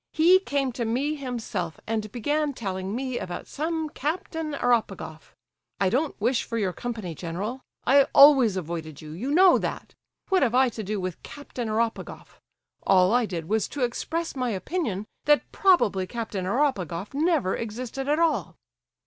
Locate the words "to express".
13.67-14.35